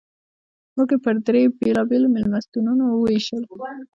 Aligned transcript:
موږ 0.75 0.89
یې 0.93 0.97
پر 1.05 1.15
درې 1.27 1.41
بېلابېلو 1.59 2.07
مېلمستونونو 2.15 2.83
ووېشل. 2.89 3.43